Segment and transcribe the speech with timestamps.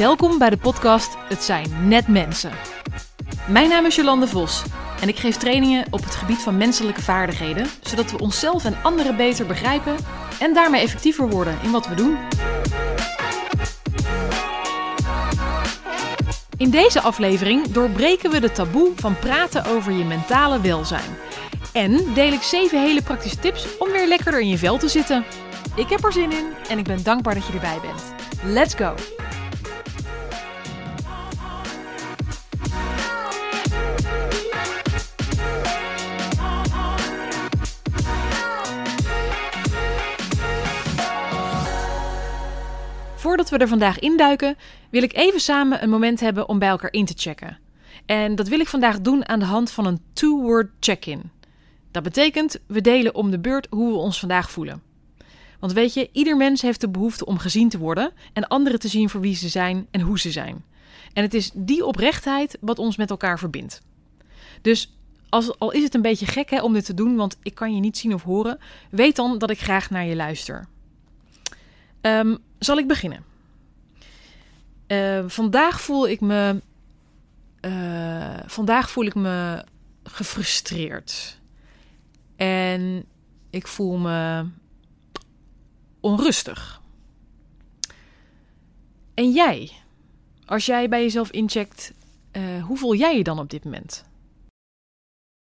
[0.00, 2.50] Welkom bij de podcast Het zijn net mensen.
[3.48, 4.62] Mijn naam is Jolande Vos
[5.00, 9.16] en ik geef trainingen op het gebied van menselijke vaardigheden, zodat we onszelf en anderen
[9.16, 9.96] beter begrijpen
[10.38, 12.16] en daarmee effectiever worden in wat we doen.
[16.56, 21.16] In deze aflevering doorbreken we de taboe van praten over je mentale welzijn.
[21.72, 25.24] En deel ik 7 hele praktische tips om weer lekkerder in je vel te zitten.
[25.74, 28.02] Ik heb er zin in en ik ben dankbaar dat je erbij bent.
[28.54, 28.94] Let's go!
[43.40, 44.56] Voordat we er vandaag induiken,
[44.90, 47.58] wil ik even samen een moment hebben om bij elkaar in te checken.
[48.06, 51.30] En dat wil ik vandaag doen aan de hand van een two-word check-in.
[51.90, 54.82] Dat betekent, we delen om de beurt hoe we ons vandaag voelen.
[55.60, 58.88] Want weet je, ieder mens heeft de behoefte om gezien te worden en anderen te
[58.88, 60.64] zien voor wie ze zijn en hoe ze zijn.
[61.12, 63.82] En het is die oprechtheid wat ons met elkaar verbindt.
[64.62, 64.96] Dus
[65.28, 67.74] als, al is het een beetje gek hè, om dit te doen, want ik kan
[67.74, 68.58] je niet zien of horen,
[68.90, 70.66] weet dan dat ik graag naar je luister.
[72.00, 73.29] Um, zal ik beginnen?
[74.92, 76.62] Uh, vandaag voel ik me.
[77.60, 79.64] Uh, vandaag voel ik me
[80.02, 81.38] gefrustreerd.
[82.36, 83.04] En
[83.50, 84.46] ik voel me
[86.00, 86.80] onrustig.
[89.14, 89.70] En jij?
[90.46, 91.92] Als jij bij jezelf incheckt,
[92.32, 94.04] uh, hoe voel jij je dan op dit moment?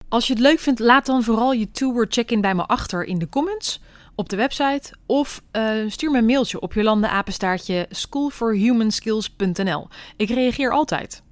[0.07, 3.17] Als je het leuk vindt, laat dan vooral je two-word check-in bij me achter in
[3.19, 3.79] de comments
[4.15, 9.87] op de website of uh, stuur me een mailtje op jolandeapenstaartje schoolforhumanskills.nl.
[10.17, 11.23] Ik reageer altijd.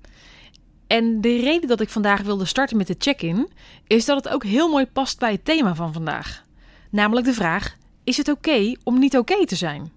[0.88, 3.50] En de reden dat ik vandaag wilde starten met de check-in
[3.88, 6.44] is dat het ook heel mooi past bij het thema van vandaag.
[6.90, 9.92] Namelijk de vraag: is het oké om niet oké te zijn?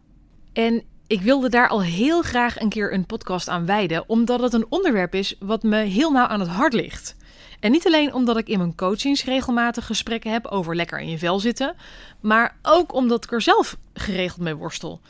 [0.53, 4.53] En ik wilde daar al heel graag een keer een podcast aan wijden, omdat het
[4.53, 7.16] een onderwerp is wat me heel nauw aan het hart ligt.
[7.60, 11.19] En niet alleen omdat ik in mijn coachings regelmatig gesprekken heb over lekker in je
[11.19, 11.75] vel zitten,
[12.20, 15.00] maar ook omdat ik er zelf geregeld mee worstel.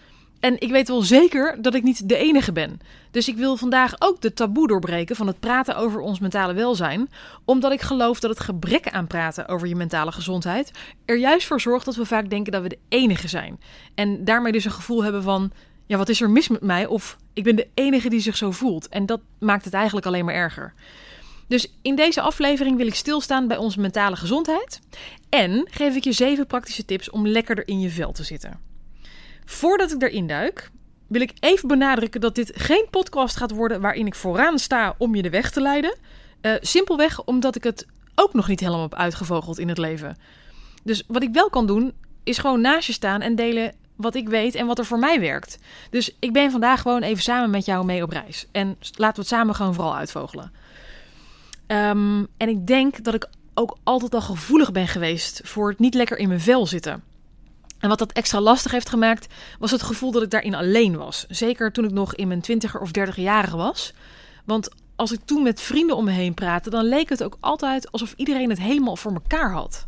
[0.41, 2.81] En ik weet wel zeker dat ik niet de enige ben.
[3.11, 7.09] Dus ik wil vandaag ook de taboe doorbreken van het praten over ons mentale welzijn.
[7.45, 10.71] Omdat ik geloof dat het gebrek aan praten over je mentale gezondheid
[11.05, 13.61] er juist voor zorgt dat we vaak denken dat we de enige zijn.
[13.95, 15.53] En daarmee dus een gevoel hebben van:
[15.87, 16.87] ja, wat is er mis met mij?
[16.87, 18.89] Of ik ben de enige die zich zo voelt.
[18.89, 20.75] En dat maakt het eigenlijk alleen maar erger.
[21.49, 24.81] Dus in deze aflevering wil ik stilstaan bij onze mentale gezondheid.
[25.29, 28.61] En geef ik je zeven praktische tips om lekkerder in je vel te zitten.
[29.45, 30.71] Voordat ik erin duik,
[31.07, 35.15] wil ik even benadrukken dat dit geen podcast gaat worden waarin ik vooraan sta om
[35.15, 35.97] je de weg te leiden.
[36.43, 40.17] Uh, simpelweg omdat ik het ook nog niet helemaal heb uitgevogeld in het leven.
[40.83, 41.93] Dus wat ik wel kan doen,
[42.25, 45.21] is gewoon naast je staan en delen wat ik weet en wat er voor mij
[45.21, 45.59] werkt.
[45.91, 48.47] Dus ik ben vandaag gewoon even samen met jou mee op reis.
[48.53, 50.53] En laten we het samen gewoon vooral uitvogelen.
[51.67, 55.95] Um, en ik denk dat ik ook altijd al gevoelig ben geweest voor het niet
[55.95, 57.03] lekker in mijn vel zitten.
[57.79, 61.25] En wat dat extra lastig heeft gemaakt, was het gevoel dat ik daarin alleen was.
[61.29, 63.93] Zeker toen ik nog in mijn twintiger of dertiger jaren was.
[64.45, 67.93] Want als ik toen met vrienden om me heen praatte, dan leek het ook altijd
[67.93, 69.85] alsof iedereen het helemaal voor elkaar had.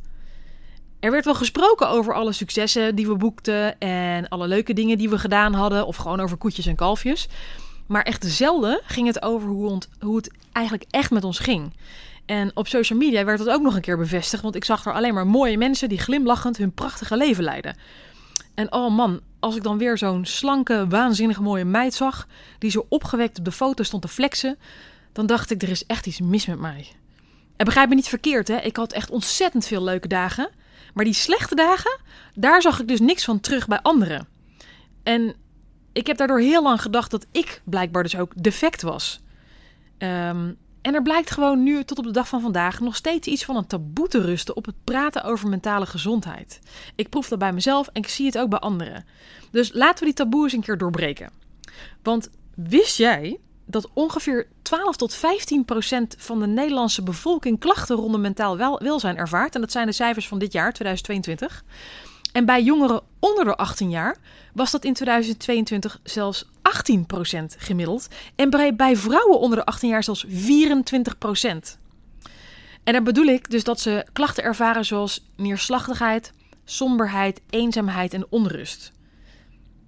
[1.07, 5.09] Er werd wel gesproken over alle successen die we boekten en alle leuke dingen die
[5.09, 7.29] we gedaan hadden, of gewoon over koetjes en kalfjes.
[7.87, 11.73] Maar echt zelden ging het over hoe, hoe het eigenlijk echt met ons ging.
[12.25, 14.93] En op social media werd dat ook nog een keer bevestigd, want ik zag er
[14.93, 17.77] alleen maar mooie mensen die glimlachend hun prachtige leven leiden.
[18.55, 22.27] En oh man, als ik dan weer zo'n slanke, waanzinnig mooie meid zag,
[22.59, 24.59] die zo opgewekt op de foto stond te flexen,
[25.13, 26.87] dan dacht ik, er is echt iets mis met mij.
[27.57, 28.57] En begrijp me niet verkeerd, hè?
[28.57, 30.51] ik had echt ontzettend veel leuke dagen.
[30.97, 32.01] Maar die slechte dagen,
[32.35, 34.29] daar zag ik dus niks van terug bij anderen.
[35.03, 35.35] En
[35.93, 39.21] ik heb daardoor heel lang gedacht dat ik blijkbaar dus ook defect was.
[39.99, 43.45] Um, en er blijkt gewoon nu tot op de dag van vandaag nog steeds iets
[43.45, 46.61] van een taboe te rusten op het praten over mentale gezondheid.
[46.95, 49.05] Ik proef dat bij mezelf en ik zie het ook bij anderen.
[49.51, 51.31] Dus laten we die taboe eens een keer doorbreken.
[52.03, 58.21] Want wist jij dat ongeveer 12 tot 15 procent van de Nederlandse bevolking klachten rondom
[58.21, 59.55] mentaal welzijn ervaart?
[59.55, 61.65] En dat zijn de cijfers van dit jaar, 2022.
[62.33, 64.17] En bij jongeren onder de 18 jaar
[64.53, 66.49] was dat in 2022 zelfs 18%
[67.59, 68.09] gemiddeld.
[68.35, 70.29] En bij vrouwen onder de 18 jaar zelfs 24%.
[72.85, 76.33] En daar bedoel ik dus dat ze klachten ervaren zoals neerslachtigheid,
[76.65, 78.93] somberheid, eenzaamheid en onrust.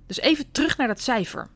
[0.06, 1.48] Dus even terug naar dat cijfer.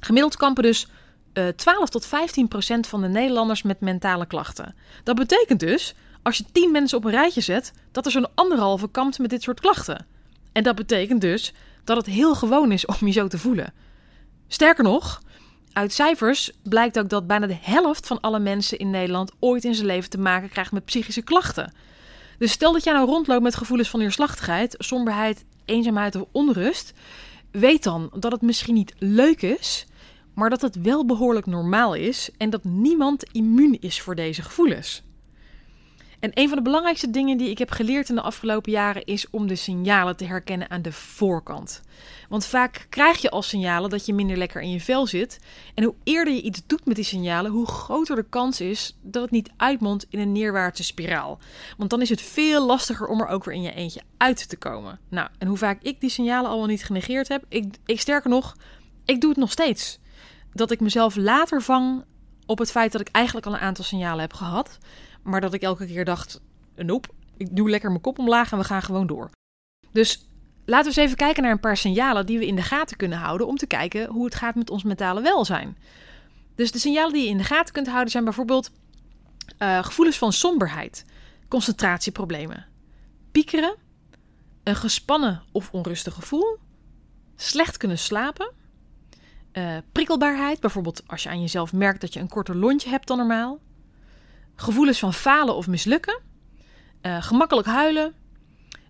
[0.00, 0.88] Gemiddeld kampen dus
[1.34, 4.74] uh, eh, 12 tot 15 procent van de Nederlanders met mentale klachten.
[5.04, 8.90] Dat betekent dus, als je 10 mensen op een rijtje zet, dat er zo'n anderhalve
[8.90, 10.06] kampt met dit soort klachten.
[10.52, 11.52] En dat betekent dus
[11.84, 13.72] dat het heel gewoon is om je zo te voelen.
[14.48, 15.20] Sterker nog,
[15.72, 19.74] Uit cijfers blijkt ook dat bijna de helft van alle mensen in Nederland ooit in
[19.74, 21.72] zijn leven te maken krijgt met psychische klachten.
[22.38, 26.92] Dus stel dat jij nou rondloopt met gevoelens van neerslachtigheid, somberheid, eenzaamheid of onrust,
[27.50, 29.86] weet dan dat het misschien niet leuk is,
[30.34, 35.02] maar dat het wel behoorlijk normaal is en dat niemand immuun is voor deze gevoelens.
[36.22, 39.30] En een van de belangrijkste dingen die ik heb geleerd in de afgelopen jaren is
[39.30, 41.82] om de signalen te herkennen aan de voorkant.
[42.28, 45.38] Want vaak krijg je al signalen dat je minder lekker in je vel zit.
[45.74, 49.22] En hoe eerder je iets doet met die signalen, hoe groter de kans is dat
[49.22, 51.38] het niet uitmondt in een neerwaartse spiraal.
[51.76, 54.56] Want dan is het veel lastiger om er ook weer in je eentje uit te
[54.56, 54.98] komen.
[55.08, 58.30] Nou, en hoe vaak ik die signalen al wel niet genegeerd heb, ik, ik sterker
[58.30, 58.56] nog,
[59.04, 60.00] ik doe het nog steeds.
[60.52, 62.04] Dat ik mezelf later vang
[62.46, 64.78] op het feit dat ik eigenlijk al een aantal signalen heb gehad.
[65.22, 66.40] Maar dat ik elke keer dacht:
[66.76, 69.30] nope, ik doe lekker mijn kop omlaag en we gaan gewoon door.
[69.92, 70.26] Dus
[70.64, 73.18] laten we eens even kijken naar een paar signalen die we in de gaten kunnen
[73.18, 75.76] houden om te kijken hoe het gaat met ons mentale welzijn.
[76.54, 78.70] Dus de signalen die je in de gaten kunt houden zijn bijvoorbeeld
[79.58, 81.04] uh, gevoelens van somberheid,
[81.48, 82.66] concentratieproblemen,
[83.32, 83.76] piekeren,
[84.64, 86.58] een gespannen of onrustig gevoel,
[87.36, 88.52] slecht kunnen slapen,
[89.52, 93.16] uh, prikkelbaarheid, bijvoorbeeld als je aan jezelf merkt dat je een korter lontje hebt dan
[93.16, 93.60] normaal,
[94.56, 96.20] gevoelens van falen of mislukken,
[97.02, 98.14] uh, gemakkelijk huilen,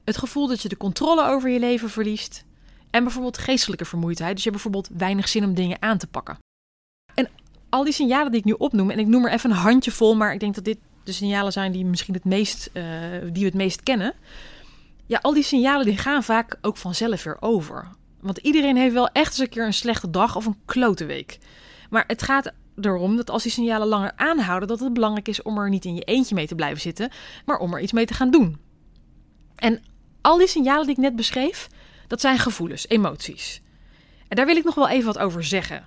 [0.04, 2.44] het gevoel dat je de controle over je leven verliest
[2.90, 4.34] en bijvoorbeeld geestelijke vermoeidheid.
[4.34, 6.38] Dus je hebt bijvoorbeeld weinig zin om dingen aan te pakken.
[7.14, 7.28] En
[7.68, 10.32] al die signalen die ik nu opnoem, en ik noem er even een handjevol, maar
[10.32, 12.84] ik denk dat dit de signalen zijn die misschien het meest, uh,
[13.22, 14.14] die we het meest kennen.
[15.06, 17.88] Ja, al die signalen die gaan vaak ook vanzelf weer over.
[18.22, 21.38] Want iedereen heeft wel echt eens een keer een slechte dag of een klote week.
[21.90, 25.58] Maar het gaat erom dat als die signalen langer aanhouden, dat het belangrijk is om
[25.58, 27.10] er niet in je eentje mee te blijven zitten,
[27.44, 28.60] maar om er iets mee te gaan doen.
[29.56, 29.82] En
[30.20, 31.68] al die signalen die ik net beschreef,
[32.06, 33.60] dat zijn gevoelens, emoties.
[34.28, 35.84] En daar wil ik nog wel even wat over zeggen.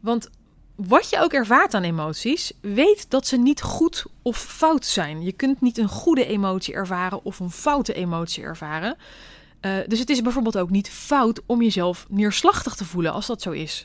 [0.00, 0.30] Want
[0.76, 5.22] wat je ook ervaart aan emoties, weet dat ze niet goed of fout zijn.
[5.22, 8.96] Je kunt niet een goede emotie ervaren of een foute emotie ervaren.
[9.60, 13.42] Uh, dus het is bijvoorbeeld ook niet fout om jezelf neerslachtig te voelen als dat
[13.42, 13.84] zo is.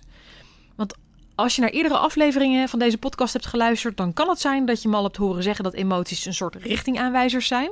[0.76, 0.96] Want
[1.36, 4.82] als je naar eerdere afleveringen van deze podcast hebt geluisterd, dan kan het zijn dat
[4.82, 7.72] je me al hebt horen zeggen dat emoties een soort richtingaanwijzers zijn.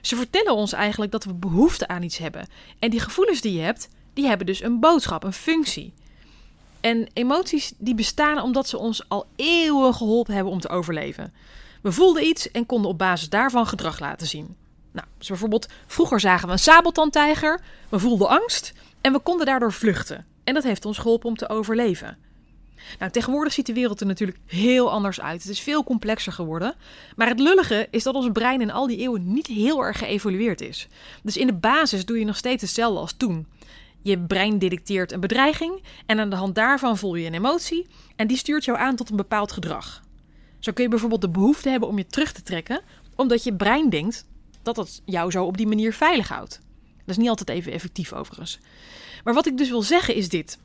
[0.00, 2.46] Ze vertellen ons eigenlijk dat we behoefte aan iets hebben.
[2.78, 5.92] En die gevoelens die je hebt, die hebben dus een boodschap, een functie.
[6.80, 11.32] En emoties die bestaan omdat ze ons al eeuwen geholpen hebben om te overleven.
[11.82, 14.56] We voelden iets en konden op basis daarvan gedrag laten zien.
[14.94, 19.72] Nou, dus bijvoorbeeld, vroeger zagen we een sabeltandtijger, we voelden angst en we konden daardoor
[19.72, 20.26] vluchten.
[20.44, 22.18] En dat heeft ons geholpen om te overleven.
[22.98, 25.42] Nou, tegenwoordig ziet de wereld er natuurlijk heel anders uit.
[25.42, 26.74] Het is veel complexer geworden.
[27.16, 30.60] Maar het lullige is dat ons brein in al die eeuwen niet heel erg geëvolueerd
[30.60, 30.88] is.
[31.22, 33.46] Dus in de basis doe je nog steeds hetzelfde als toen.
[34.00, 37.86] Je brein detecteert een bedreiging en aan de hand daarvan voel je een emotie
[38.16, 40.02] en die stuurt jou aan tot een bepaald gedrag.
[40.58, 42.80] Zo kun je bijvoorbeeld de behoefte hebben om je terug te trekken,
[43.14, 44.26] omdat je brein denkt
[44.64, 46.60] dat het jou zo op die manier veilig houdt.
[46.96, 48.58] Dat is niet altijd even effectief overigens.
[49.24, 50.58] Maar wat ik dus wil zeggen is dit.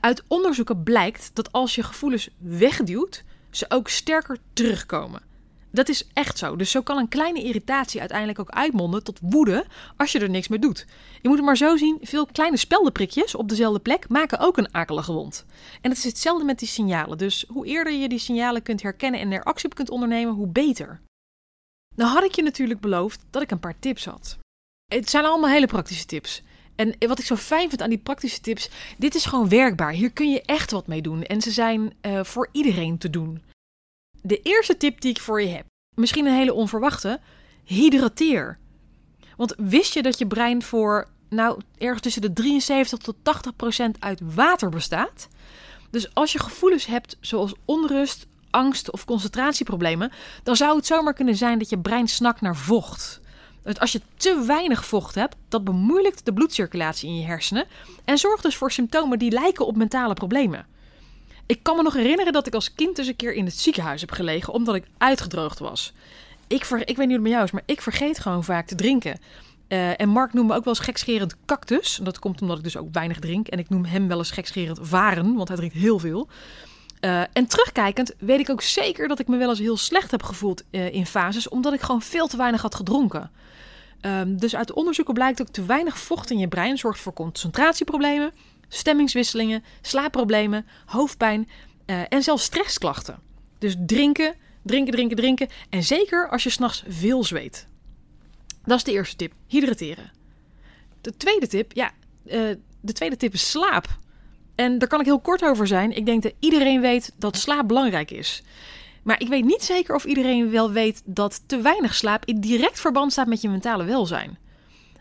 [0.00, 5.22] Uit onderzoeken blijkt dat als je gevoelens wegduwt, ze ook sterker terugkomen.
[5.70, 6.56] Dat is echt zo.
[6.56, 9.66] Dus zo kan een kleine irritatie uiteindelijk ook uitmonden tot woede
[9.96, 10.86] als je er niks mee doet.
[11.22, 14.74] Je moet het maar zo zien: veel kleine speldenprikjes op dezelfde plek maken ook een
[14.74, 15.44] akelige wond.
[15.80, 17.18] En het is hetzelfde met die signalen.
[17.18, 20.48] Dus hoe eerder je die signalen kunt herkennen en er actie op kunt ondernemen, hoe
[20.48, 21.00] beter.
[21.96, 24.38] Nou had ik je natuurlijk beloofd dat ik een paar tips had.
[24.86, 26.42] Het zijn allemaal hele praktische tips.
[26.74, 29.92] En wat ik zo fijn vind aan die praktische tips, dit is gewoon werkbaar.
[29.92, 31.22] Hier kun je echt wat mee doen.
[31.22, 33.42] En ze zijn uh, voor iedereen te doen.
[34.22, 37.20] De eerste tip die ik voor je heb, misschien een hele onverwachte,
[37.64, 38.58] hydrateer.
[39.36, 44.00] Want wist je dat je brein voor, nou, ergens tussen de 73 tot 80 procent
[44.00, 45.28] uit water bestaat?
[45.90, 51.36] Dus als je gevoelens hebt zoals onrust, angst of concentratieproblemen, dan zou het zomaar kunnen
[51.36, 53.20] zijn dat je brein snakt naar vocht.
[53.78, 57.66] Als je te weinig vocht hebt, dat bemoeilijkt de bloedcirculatie in je hersenen
[58.04, 60.66] en zorgt dus voor symptomen die lijken op mentale problemen.
[61.46, 64.00] Ik kan me nog herinneren dat ik als kind dus een keer in het ziekenhuis
[64.00, 65.92] heb gelegen omdat ik uitgedroogd was.
[66.46, 68.66] Ik, ver, ik weet niet hoe het met jou is, maar ik vergeet gewoon vaak
[68.66, 69.18] te drinken.
[69.68, 72.00] Uh, en Mark noemt me ook wel eens gekscherend cactus.
[72.02, 73.46] Dat komt omdat ik dus ook weinig drink.
[73.48, 76.28] En ik noem hem wel eens gekscherend varen, want hij drinkt heel veel.
[77.00, 80.22] Uh, en terugkijkend weet ik ook zeker dat ik me wel eens heel slecht heb
[80.22, 83.30] gevoeld uh, in fases, omdat ik gewoon veel te weinig had gedronken.
[84.00, 88.32] Um, dus uit onderzoeken blijkt ook te weinig vocht in je brein zorgt voor concentratieproblemen,
[88.68, 91.48] stemmingswisselingen, slaapproblemen, hoofdpijn
[91.86, 93.18] uh, en zelfs stressklachten.
[93.58, 95.48] Dus drinken, drinken, drinken, drinken.
[95.70, 97.66] En zeker als je s'nachts veel zweet.
[98.64, 100.12] Dat is de eerste tip: hydrateren.
[101.00, 101.90] De tweede tip, ja,
[102.80, 103.98] de tweede tip is slaap.
[104.56, 105.96] En daar kan ik heel kort over zijn.
[105.96, 108.42] Ik denk dat iedereen weet dat slaap belangrijk is.
[109.02, 112.80] Maar ik weet niet zeker of iedereen wel weet dat te weinig slaap in direct
[112.80, 114.38] verband staat met je mentale welzijn.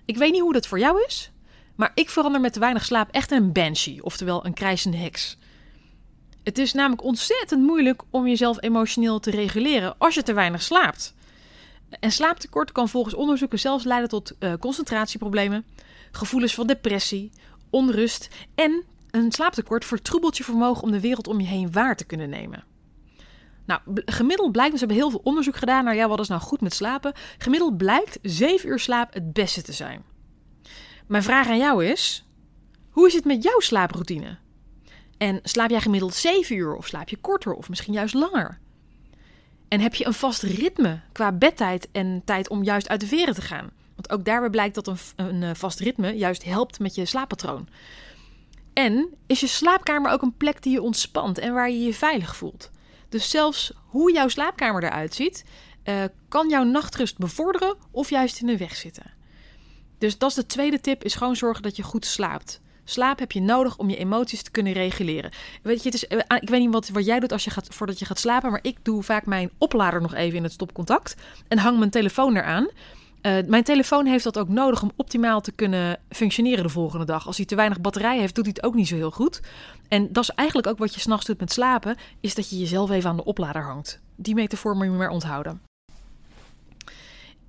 [0.06, 1.32] Ik weet niet hoe dat voor jou is,
[1.76, 5.38] maar ik verander met te weinig slaap echt een banshee, oftewel een krijzende heks.
[6.44, 11.14] Het is namelijk ontzettend moeilijk om jezelf emotioneel te reguleren als je te weinig slaapt.
[12.00, 15.66] En slaaptekort kan volgens onderzoeken zelfs leiden tot uh, concentratieproblemen,
[16.12, 17.32] gevoelens van depressie,
[17.70, 18.84] onrust en
[19.16, 22.64] een slaaptekort vertroebelt je vermogen om de wereld om je heen waar te kunnen nemen.
[23.66, 26.42] Nou, gemiddeld blijkt, dus we hebben heel veel onderzoek gedaan naar ja, wat is nou
[26.42, 27.14] goed met slapen.
[27.38, 30.04] Gemiddeld blijkt 7 uur slaap het beste te zijn.
[31.08, 32.26] Mijn vraag aan jou is:
[32.90, 34.38] hoe is het met jouw slaaproutine?
[35.18, 38.60] En slaap jij gemiddeld 7 uur of slaap je korter of misschien juist langer?
[39.68, 43.34] En heb je een vast ritme qua bedtijd en tijd om juist uit de veren
[43.34, 43.72] te gaan?
[43.96, 47.68] Want ook daarbij blijkt dat een, een eh, vast ritme juist helpt met je slaappatroon.
[48.76, 52.36] En is je slaapkamer ook een plek die je ontspant en waar je je veilig
[52.36, 52.72] voelt?
[53.10, 55.46] Dus zelfs hoe jouw slaapkamer eruit ziet,
[55.84, 59.14] uh, kan jouw nachtrust bevorderen of juist in de weg zitten.
[59.98, 62.62] Dus dat is de tweede tip, is gewoon zorgen dat je goed slaapt.
[62.84, 65.32] Slaap heb je nodig om je emoties te kunnen reguleren.
[65.62, 68.06] Weet je, eh, ik weet niet wat, wat jij doet als je gaat, voordat je
[68.06, 71.16] gaat slapen, maar ik doe vaak mijn oplader nog even in het stopcontact
[71.48, 72.68] en hang mijn telefoon eraan.
[73.26, 77.28] Uh, mijn telefoon heeft dat ook nodig om optimaal te kunnen functioneren de volgende dag.
[77.28, 79.42] Als hij te weinig batterij heeft, doet hij het ook niet zo heel goed.
[79.88, 82.92] En dat is eigenlijk ook wat je s'nachts doet met slapen, is dat je jezelf
[82.92, 84.00] even aan de oplader hangt.
[84.16, 85.62] Die metafoor moet je maar onthouden.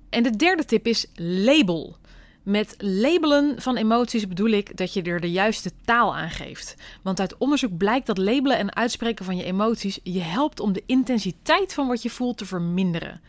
[0.09, 1.95] En de derde tip is label.
[2.43, 6.75] Met labelen van emoties bedoel ik dat je er de juiste taal aan geeft.
[7.01, 10.83] Want uit onderzoek blijkt dat labelen en uitspreken van je emoties je helpt om de
[10.85, 13.21] intensiteit van wat je voelt te verminderen.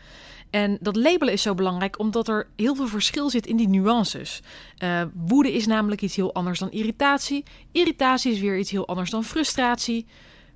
[0.51, 4.43] En dat labelen is zo belangrijk omdat er heel veel verschil zit in die nuances.
[4.79, 7.45] Uh, woede is namelijk iets heel anders dan irritatie.
[7.73, 10.07] Irritatie is weer iets heel anders dan frustratie.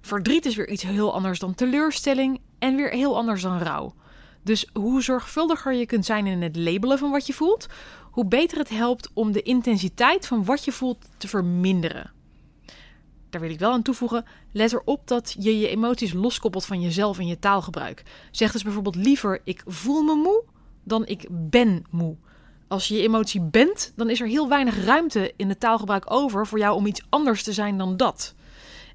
[0.00, 2.40] Verdriet is weer iets heel anders dan teleurstelling.
[2.58, 3.94] En weer heel anders dan rouw.
[4.42, 7.66] Dus hoe zorgvuldiger je kunt zijn in het labelen van wat je voelt,
[8.10, 12.10] hoe beter het helpt om de intensiteit van wat je voelt te verminderen.
[13.32, 17.18] Daar wil ik wel aan toevoegen, let erop dat je je emoties loskoppelt van jezelf
[17.18, 18.02] en je taalgebruik.
[18.30, 20.44] Zeg dus bijvoorbeeld liever ik voel me moe
[20.84, 22.16] dan ik ben moe.
[22.68, 26.46] Als je je emotie bent, dan is er heel weinig ruimte in het taalgebruik over
[26.46, 28.34] voor jou om iets anders te zijn dan dat.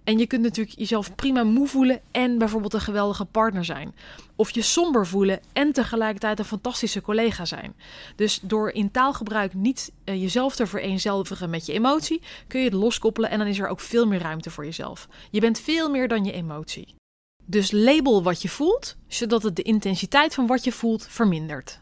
[0.08, 3.96] En je kunt natuurlijk jezelf prima moe voelen en bijvoorbeeld een geweldige partner zijn.
[4.36, 7.76] Of je somber voelen en tegelijkertijd een fantastische collega zijn.
[8.16, 12.74] Dus door in taalgebruik niet uh, jezelf te vereenzelvigen met je emotie, kun je het
[12.74, 15.08] loskoppelen en dan is er ook veel meer ruimte voor jezelf.
[15.32, 16.96] Je bent veel meer dan je emotie.
[17.46, 21.80] Dus label wat je voelt, zodat het de intensiteit van wat je voelt vermindert.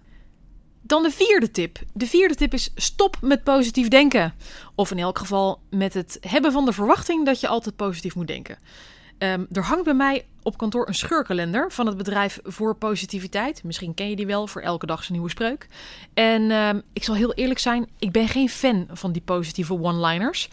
[0.88, 1.80] Dan de vierde tip.
[1.94, 4.34] De vierde tip is stop met positief denken.
[4.76, 8.28] Of in elk geval met het hebben van de verwachting dat je altijd positief moet
[8.28, 8.58] denken.
[9.18, 13.64] Um, er hangt bij mij op kantoor een scheurkalender van het bedrijf voor positiviteit.
[13.64, 15.68] Misschien ken je die wel, voor elke dag zijn nieuwe spreuk.
[16.14, 20.50] En um, ik zal heel eerlijk zijn, ik ben geen fan van die positieve one-liners.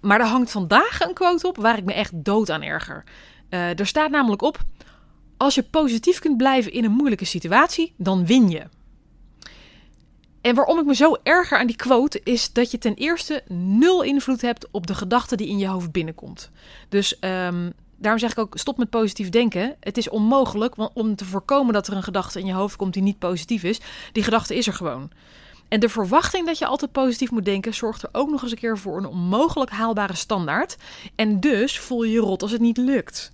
[0.00, 3.04] Maar er hangt vandaag een quote op waar ik me echt dood aan erger.
[3.50, 4.58] Uh, er staat namelijk op:
[5.36, 8.62] Als je positief kunt blijven in een moeilijke situatie, dan win je.
[10.40, 14.02] En waarom ik me zo erger aan die quote is dat je ten eerste nul
[14.02, 16.50] invloed hebt op de gedachte die in je hoofd binnenkomt.
[16.88, 19.76] Dus um, daarom zeg ik ook stop met positief denken.
[19.80, 23.02] Het is onmogelijk om te voorkomen dat er een gedachte in je hoofd komt die
[23.02, 23.80] niet positief is.
[24.12, 25.10] Die gedachte is er gewoon.
[25.68, 28.58] En de verwachting dat je altijd positief moet denken zorgt er ook nog eens een
[28.58, 30.76] keer voor een onmogelijk haalbare standaard.
[31.14, 33.32] En dus voel je je rot als het niet lukt.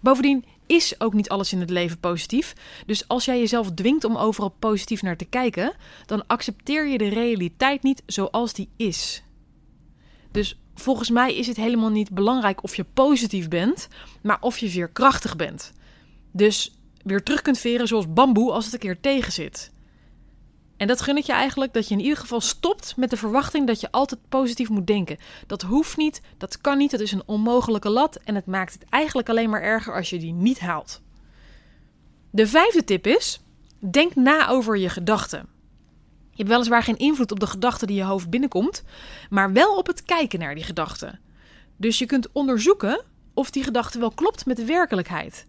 [0.00, 2.52] Bovendien, is ook niet alles in het leven positief.
[2.86, 5.74] Dus als jij jezelf dwingt om overal positief naar te kijken,
[6.06, 9.22] dan accepteer je de realiteit niet zoals die is.
[10.30, 13.88] Dus volgens mij is het helemaal niet belangrijk of je positief bent,
[14.22, 15.72] maar of je veerkrachtig bent.
[16.32, 19.72] Dus weer terug kunt veren zoals bamboe als het een keer tegen zit.
[20.76, 23.66] En dat gun ik je eigenlijk dat je in ieder geval stopt met de verwachting
[23.66, 25.18] dat je altijd positief moet denken.
[25.46, 28.84] Dat hoeft niet, dat kan niet, dat is een onmogelijke lat en het maakt het
[28.88, 31.00] eigenlijk alleen maar erger als je die niet haalt.
[32.30, 33.40] De vijfde tip is:
[33.78, 35.48] denk na over je gedachten.
[36.30, 38.84] Je hebt weliswaar geen invloed op de gedachten die je hoofd binnenkomt,
[39.30, 41.20] maar wel op het kijken naar die gedachten.
[41.76, 43.04] Dus je kunt onderzoeken
[43.34, 45.46] of die gedachte wel klopt met de werkelijkheid.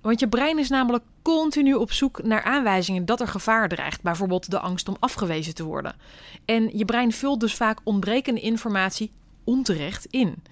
[0.00, 4.50] Want je brein is namelijk continu op zoek naar aanwijzingen dat er gevaar dreigt, bijvoorbeeld
[4.50, 5.96] de angst om afgewezen te worden.
[6.44, 9.12] En je brein vult dus vaak ontbrekende informatie
[9.44, 10.42] onterecht in.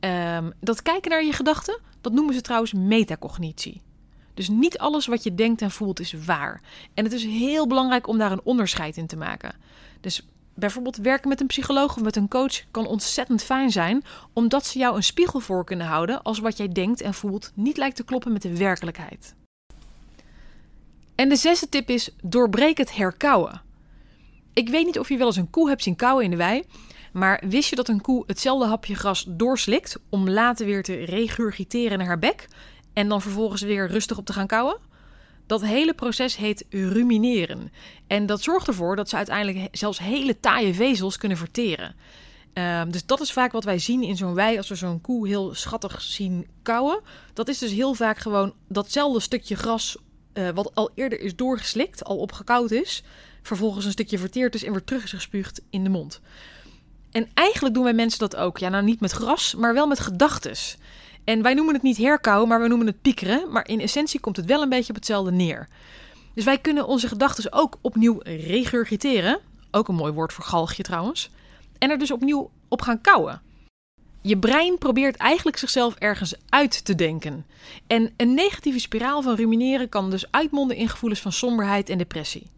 [0.00, 3.82] Um, dat kijken naar je gedachten, dat noemen ze trouwens metacognitie.
[4.34, 6.60] Dus niet alles wat je denkt en voelt is waar.
[6.94, 9.54] En het is heel belangrijk om daar een onderscheid in te maken.
[10.00, 10.26] Dus
[10.58, 14.78] bijvoorbeeld werken met een psycholoog of met een coach kan ontzettend fijn zijn, omdat ze
[14.78, 18.04] jou een spiegel voor kunnen houden als wat jij denkt en voelt niet lijkt te
[18.04, 19.34] kloppen met de werkelijkheid.
[21.14, 23.62] En de zesde tip is: doorbreek het herkauwen.
[24.52, 26.64] Ik weet niet of je wel eens een koe hebt zien kauwen in de wei,
[27.12, 31.98] maar wist je dat een koe hetzelfde hapje gras doorslikt om later weer te regurgiteren
[31.98, 32.48] naar haar bek
[32.92, 34.78] en dan vervolgens weer rustig op te gaan kauwen?
[35.48, 37.72] Dat hele proces heet rumineren.
[38.06, 41.94] En dat zorgt ervoor dat ze uiteindelijk zelfs hele taaie vezels kunnen verteren.
[42.52, 45.28] Ehm, dus dat is vaak wat wij zien in zo'n wei als we zo'n koe
[45.28, 47.00] heel schattig zien kauwen.
[47.32, 49.96] Dat is dus heel vaak gewoon datzelfde stukje gras
[50.34, 53.02] uh, wat al eerder is doorgeslikt, al opgekauwd is,
[53.42, 56.20] vervolgens een stukje verteerd is en weer terug is gespuugd in de mond.
[57.10, 58.58] En eigenlijk doen wij mensen dat ook.
[58.58, 60.76] Ja, nou niet met gras, maar wel met gedachtes.
[61.28, 63.52] En wij noemen het niet herkauwen, maar we noemen het piekeren.
[63.52, 65.68] Maar in essentie komt het wel een beetje op hetzelfde neer.
[66.34, 69.40] Dus wij kunnen onze gedachten ook opnieuw regurgiteren.
[69.70, 71.30] Ook een mooi woord voor galgje trouwens.
[71.78, 73.42] En er dus opnieuw op gaan kauwen.
[74.22, 77.46] Je brein probeert eigenlijk zichzelf ergens uit te denken.
[77.86, 82.50] En een negatieve spiraal van rumineren kan dus uitmonden in gevoelens van somberheid en depressie.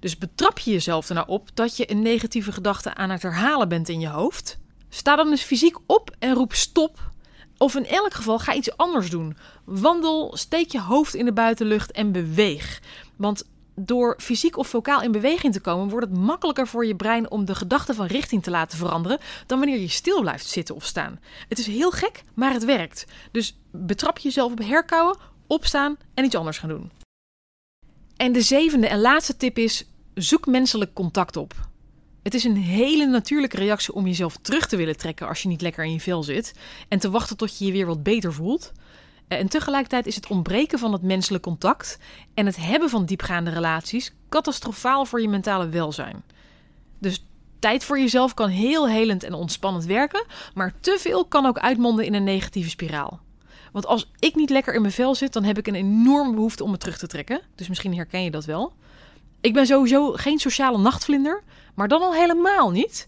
[0.00, 3.68] Dus betrap je jezelf er nou op dat je een negatieve gedachte aan het herhalen
[3.68, 4.58] bent in je hoofd.
[4.88, 7.14] Sta dan eens fysiek op en roep stop.
[7.58, 9.36] Of in elk geval ga iets anders doen.
[9.64, 12.80] Wandel, steek je hoofd in de buitenlucht en beweeg.
[13.16, 13.44] Want
[13.74, 17.44] door fysiek of vocaal in beweging te komen, wordt het makkelijker voor je brein om
[17.44, 21.20] de gedachte van richting te laten veranderen dan wanneer je stil blijft zitten of staan.
[21.48, 23.04] Het is heel gek, maar het werkt.
[23.32, 26.90] Dus betrap jezelf op herkauwen, opstaan en iets anders gaan doen.
[28.16, 29.84] En de zevende en laatste tip is:
[30.14, 31.54] zoek menselijk contact op.
[32.26, 35.60] Het is een hele natuurlijke reactie om jezelf terug te willen trekken als je niet
[35.60, 36.54] lekker in je vel zit
[36.88, 38.72] en te wachten tot je je weer wat beter voelt.
[39.28, 41.98] En tegelijkertijd is het ontbreken van het menselijk contact
[42.34, 46.22] en het hebben van diepgaande relaties catastrofaal voor je mentale welzijn.
[46.98, 47.24] Dus
[47.58, 52.04] tijd voor jezelf kan heel helend en ontspannend werken, maar te veel kan ook uitmonden
[52.04, 53.20] in een negatieve spiraal.
[53.72, 56.64] Want als ik niet lekker in mijn vel zit, dan heb ik een enorme behoefte
[56.64, 57.40] om me terug te trekken.
[57.54, 58.72] Dus misschien herken je dat wel.
[59.40, 61.42] Ik ben sowieso geen sociale nachtvlinder,
[61.76, 63.06] maar dan al helemaal niet.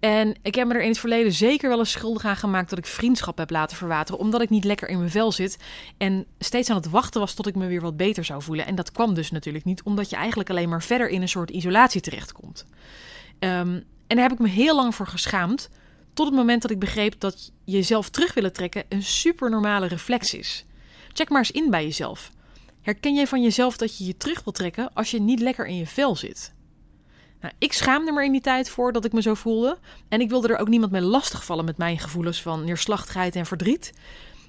[0.00, 2.78] En ik heb me er in het verleden zeker wel eens schuldig aan gemaakt dat
[2.78, 5.58] ik vriendschap heb laten verwateren, omdat ik niet lekker in mijn vel zit
[5.98, 8.66] en steeds aan het wachten was tot ik me weer wat beter zou voelen.
[8.66, 11.50] En dat kwam dus natuurlijk niet, omdat je eigenlijk alleen maar verder in een soort
[11.50, 12.66] isolatie terechtkomt.
[13.38, 15.70] Um, en daar heb ik me heel lang voor geschaamd,
[16.14, 20.34] tot het moment dat ik begreep dat jezelf terug willen trekken een super normale reflex
[20.34, 20.64] is.
[21.12, 22.30] Check maar eens in bij jezelf.
[22.80, 25.76] Herken jij van jezelf dat je je terug wil trekken als je niet lekker in
[25.76, 26.52] je vel zit?
[27.42, 29.78] Nou, ik schaamde me in die tijd voor dat ik me zo voelde.
[30.08, 33.92] En ik wilde er ook niemand mee lastigvallen met mijn gevoelens van neerslachtigheid en verdriet.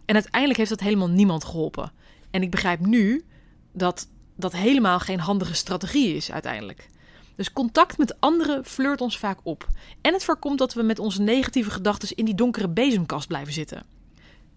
[0.05, 1.91] En uiteindelijk heeft dat helemaal niemand geholpen.
[2.31, 3.25] En ik begrijp nu
[3.71, 6.89] dat dat helemaal geen handige strategie is uiteindelijk.
[7.35, 9.67] Dus contact met anderen flirt ons vaak op.
[10.01, 13.85] En het voorkomt dat we met onze negatieve gedachten in die donkere bezemkast blijven zitten.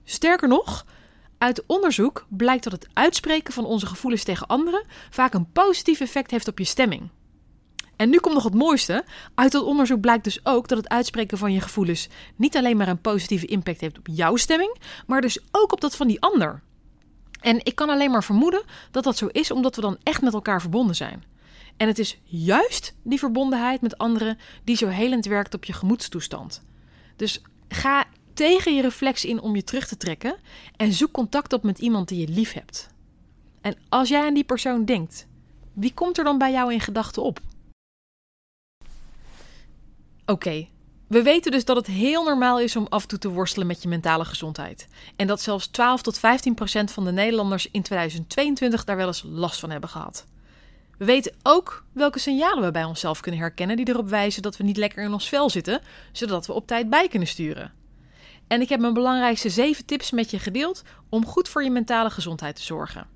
[0.05, 0.87] Sterker nog,
[1.38, 6.31] uit onderzoek blijkt dat het uitspreken van onze gevoelens tegen anderen vaak een positief effect
[6.31, 7.11] heeft op je stemming.
[7.97, 9.05] En nu komt nog het mooiste.
[9.35, 12.89] Uit dat onderzoek blijkt dus ook dat het uitspreken van je gevoelens niet alleen maar
[12.89, 16.63] een positieve impact heeft op jouw stemming, maar dus ook op dat van die ander.
[17.41, 20.35] En ik kan alleen maar vermoeden dat dat zo is omdat we dan echt met
[20.35, 21.25] elkaar verbonden zijn.
[21.77, 26.63] En het is juist die verbondenheid met anderen die zo helend werkt op je gemoedstoestand.
[27.17, 28.05] Dus ga
[28.35, 30.37] tegen je reflex in om je terug te trekken
[30.77, 32.89] en zoek contact op met iemand die je lief hebt.
[33.61, 35.27] En als jij aan die persoon denkt,
[35.73, 37.41] wie komt er dan bij jou in gedachten op?
[40.27, 40.69] Oké,
[41.09, 43.83] we weten dus dat het heel normaal is om af en toe te worstelen met
[43.83, 44.89] je mentale gezondheid.
[45.17, 49.23] En dat zelfs 12 tot 15 procent van de Nederlanders in 2022 daar wel eens
[49.27, 50.27] last van hebben gehad.
[50.99, 54.65] We weten ook welke signalen we bij onszelf kunnen herkennen die erop wijzen dat we
[54.65, 55.81] niet lekker in ons vel zitten,
[56.12, 57.73] zodat we op tijd bij kunnen sturen.
[58.47, 62.11] En ik heb mijn belangrijkste 7 tips met je gedeeld om goed voor je mentale
[62.11, 63.16] gezondheid te zorgen.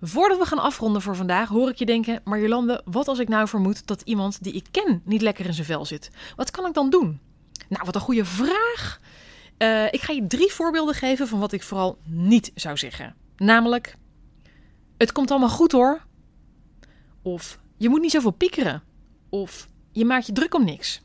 [0.00, 3.28] Voordat we gaan afronden voor vandaag, hoor ik je denken: maar Jolande, wat als ik
[3.28, 6.10] nou vermoed dat iemand die ik ken niet lekker in zijn vel zit?
[6.36, 7.20] Wat kan ik dan doen?
[7.68, 9.00] Nou, wat een goede vraag.
[9.58, 13.14] Uh, ik ga je drie voorbeelden geven van wat ik vooral niet zou zeggen.
[13.36, 13.96] Namelijk:
[14.96, 16.02] Het komt allemaal goed hoor.
[17.22, 18.82] Of je moet niet zoveel piekeren.
[19.28, 21.00] Of je maakt je druk om niks.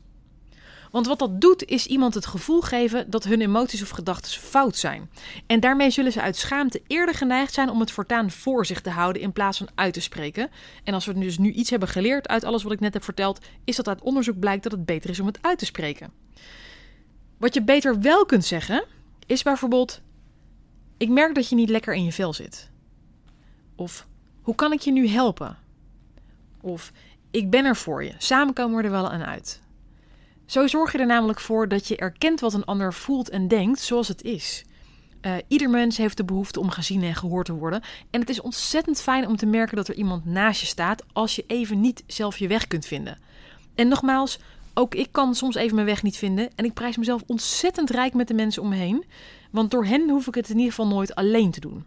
[0.96, 4.76] Want wat dat doet, is iemand het gevoel geven dat hun emoties of gedachten fout
[4.76, 5.10] zijn.
[5.46, 8.90] En daarmee zullen ze uit schaamte eerder geneigd zijn om het voortaan voor zich te
[8.90, 10.50] houden in plaats van uit te spreken.
[10.84, 13.38] En als we dus nu iets hebben geleerd uit alles wat ik net heb verteld,
[13.64, 16.12] is dat uit onderzoek blijkt dat het beter is om het uit te spreken.
[17.36, 18.84] Wat je beter wel kunt zeggen,
[19.26, 20.00] is bijvoorbeeld:
[20.96, 22.70] Ik merk dat je niet lekker in je vel zit.
[23.74, 24.06] Of
[24.42, 25.58] hoe kan ik je nu helpen?
[26.60, 26.92] Of
[27.30, 28.14] ik ben er voor je.
[28.18, 29.64] Samen komen we er wel aan uit.
[30.46, 33.80] Zo zorg je er namelijk voor dat je erkent wat een ander voelt en denkt
[33.80, 34.64] zoals het is.
[35.22, 37.82] Uh, ieder mens heeft de behoefte om gezien en gehoord te worden.
[38.10, 41.36] En het is ontzettend fijn om te merken dat er iemand naast je staat als
[41.36, 43.18] je even niet zelf je weg kunt vinden.
[43.74, 44.38] En nogmaals,
[44.74, 46.50] ook ik kan soms even mijn weg niet vinden.
[46.54, 49.04] En ik prijs mezelf ontzettend rijk met de mensen om me heen.
[49.50, 51.84] Want door hen hoef ik het in ieder geval nooit alleen te doen.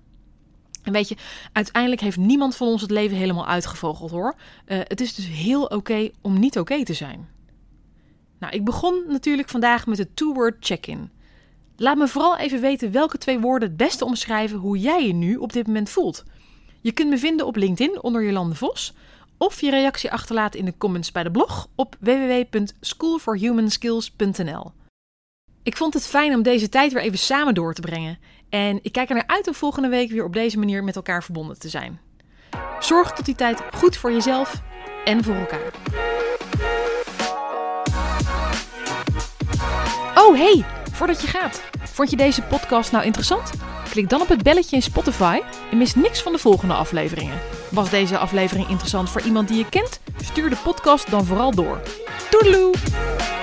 [0.83, 1.15] En weet je,
[1.51, 4.35] uiteindelijk heeft niemand van ons het leven helemaal uitgevogeld hoor.
[4.65, 7.27] Uh, het is dus heel oké om niet oké te zijn.
[8.39, 11.11] Nou, ik begon natuurlijk vandaag met de two-word check-in.
[11.77, 15.35] Laat me vooral even weten welke twee woorden het beste omschrijven hoe jij je nu
[15.35, 16.23] op dit moment voelt.
[16.81, 18.93] Je kunt me vinden op LinkedIn onder Jolande Vos
[19.37, 24.71] of je reactie achterlaten in de comments bij de blog op www.schoolforhumanskills.nl.
[25.63, 28.91] Ik vond het fijn om deze tijd weer even samen door te brengen en ik
[28.91, 31.69] kijk er naar uit om volgende week weer op deze manier met elkaar verbonden te
[31.69, 31.99] zijn.
[32.79, 34.61] Zorg tot die tijd goed voor jezelf
[35.05, 35.71] en voor elkaar.
[40.29, 43.51] Oh hey, voordat je gaat, vond je deze podcast nou interessant?
[43.89, 45.39] Klik dan op het belletje in Spotify
[45.71, 47.39] en mis niks van de volgende afleveringen.
[47.71, 49.99] Was deze aflevering interessant voor iemand die je kent?
[50.21, 51.81] Stuur de podcast dan vooral door.
[52.29, 53.38] Toedeloe!